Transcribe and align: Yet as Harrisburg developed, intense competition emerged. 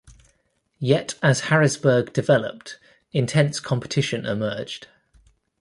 Yet 0.79 1.13
as 1.21 1.41
Harrisburg 1.41 2.11
developed, 2.11 2.79
intense 3.13 3.59
competition 3.59 4.25
emerged. 4.25 4.87